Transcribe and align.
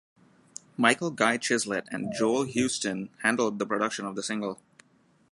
Michael 0.77 1.11
Guy 1.11 1.37
Chislett 1.37 1.85
and 1.91 2.11
Joel 2.11 2.45
Houston 2.45 3.11
handled 3.21 3.59
the 3.59 3.67
production 3.67 4.03
of 4.07 4.15
the 4.15 4.23
single. 4.23 4.59